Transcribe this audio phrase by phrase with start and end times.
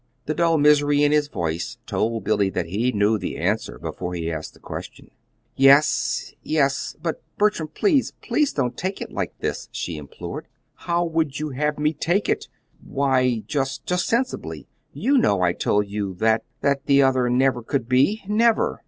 [0.25, 4.31] The dull misery in his voice told Billy that he knew the answer before he
[4.31, 5.11] asked the question.
[5.55, 10.47] "Yes, yes; but, Bertram, please please don't take it like this!" she implored.
[10.73, 12.47] "How would you have me take it?"
[12.83, 14.67] "Why, just just sensibly.
[14.91, 18.79] You know I told you that that the other never could be never."